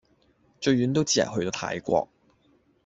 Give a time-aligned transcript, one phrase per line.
[0.59, 2.09] 最遠都只係去到泰國